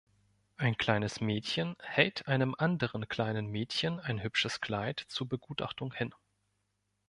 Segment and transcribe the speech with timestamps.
[0.57, 6.11] Ein kleines Mädchen hält einem anderen kleinen Mädchen ein hübsches Kleid zur Begutachtung hin.